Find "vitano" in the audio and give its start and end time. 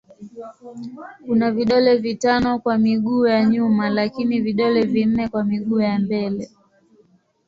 1.97-2.59